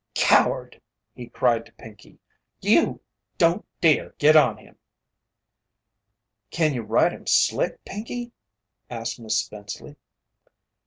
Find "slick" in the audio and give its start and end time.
7.27-7.85